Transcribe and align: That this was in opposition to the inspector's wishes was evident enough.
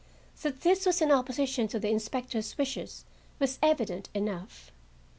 That 0.41 0.61
this 0.61 0.87
was 0.87 0.99
in 0.99 1.11
opposition 1.11 1.67
to 1.67 1.77
the 1.79 1.89
inspector's 1.91 2.57
wishes 2.57 3.05
was 3.37 3.59
evident 3.61 4.09
enough. 4.15 4.71